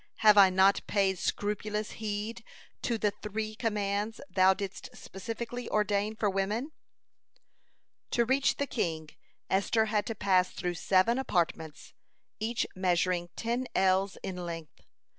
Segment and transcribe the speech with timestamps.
[0.25, 2.43] Have I not paid scrupulous heed
[2.81, 6.71] to the three commands Thou didst specially ordain for women?"
[8.09, 9.09] To reach the king,
[9.47, 11.93] Esther had to pass through seven apartments,
[12.39, 14.81] each measuring ten ells in length.